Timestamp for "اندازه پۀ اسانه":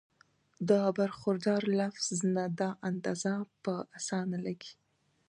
2.89-4.37